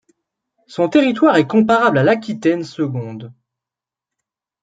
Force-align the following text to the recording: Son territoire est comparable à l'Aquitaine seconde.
Son 0.65 0.89
territoire 0.89 1.35
est 1.37 1.45
comparable 1.45 1.99
à 1.99 2.03
l'Aquitaine 2.03 2.63
seconde. 2.63 3.31